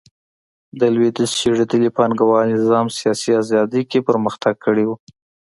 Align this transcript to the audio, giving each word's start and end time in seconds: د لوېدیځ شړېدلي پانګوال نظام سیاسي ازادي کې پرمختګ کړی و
د 0.79 0.81
لوېدیځ 0.93 1.31
شړېدلي 1.39 1.89
پانګوال 1.97 2.47
نظام 2.57 2.87
سیاسي 2.99 3.31
ازادي 3.41 3.81
کې 3.89 3.99
پرمختګ 4.09 4.55
کړی 4.65 4.85
و 4.87 4.91